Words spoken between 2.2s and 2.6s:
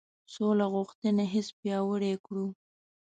کړو.